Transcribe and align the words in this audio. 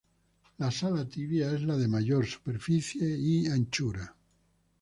La 0.63 0.71
sala 0.71 1.05
tibia 1.07 1.51
es 1.51 1.61
la 1.61 1.77
de 1.77 1.87
mayor 1.87 2.25
superficie 2.25 3.07
y 3.07 3.45
anchura. 3.45 4.15